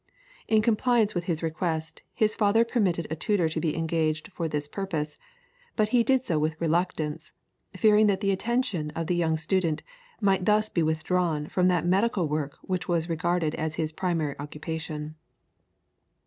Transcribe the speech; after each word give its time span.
In 0.47 0.63
compliance 0.63 1.13
with 1.13 1.25
his 1.25 1.43
request, 1.43 2.01
his 2.15 2.33
father 2.35 2.65
permitted 2.65 3.05
a 3.11 3.15
tutor 3.15 3.47
to 3.47 3.59
be 3.59 3.77
engaged 3.77 4.31
for 4.31 4.47
this 4.47 4.67
purpose; 4.67 5.19
but 5.75 5.89
he 5.89 6.01
did 6.01 6.25
so 6.25 6.39
with 6.39 6.59
reluctance, 6.59 7.33
fearing 7.77 8.07
that 8.07 8.19
the 8.19 8.31
attention 8.31 8.89
of 8.95 9.05
the 9.05 9.15
young 9.15 9.37
student 9.37 9.83
might 10.19 10.45
thus 10.45 10.69
be 10.69 10.81
withdrawn 10.81 11.45
from 11.45 11.67
that 11.67 11.85
medical 11.85 12.27
work 12.27 12.57
which 12.63 12.87
was 12.87 13.09
regarded 13.09 13.53
as 13.53 13.75
his 13.75 13.91
primary 13.91 14.33
occupation. 14.39 15.13